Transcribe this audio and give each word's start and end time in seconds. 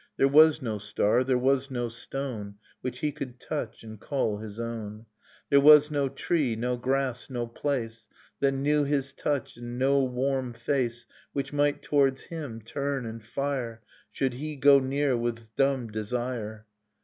There 0.17 0.27
was 0.27 0.63
no 0.63 0.79
star, 0.79 1.23
there 1.23 1.37
was 1.37 1.69
no 1.69 1.87
stone, 1.87 2.55
Which 2.81 3.01
he 3.01 3.11
could 3.11 3.39
touch 3.39 3.83
and 3.83 3.99
call 3.99 4.39
his 4.39 4.59
own; 4.59 5.05
There 5.51 5.59
was 5.61 5.91
no 5.91 6.09
tree, 6.09 6.55
no 6.55 6.75
grass, 6.75 7.29
no 7.29 7.45
place. 7.45 8.07
That 8.39 8.53
knew 8.53 8.83
his 8.83 9.13
touch, 9.13 9.57
and 9.57 9.77
no 9.77 10.03
warm 10.03 10.53
face 10.53 11.05
Which 11.33 11.53
might 11.53 11.83
towards 11.83 12.23
him 12.23 12.61
turn 12.63 13.05
and 13.05 13.23
fire 13.23 13.83
Should 14.11 14.33
he 14.33 14.55
go 14.55 14.79
near 14.79 15.13
witli 15.15 15.51
dumb 15.55 15.89
desire. 15.91 16.65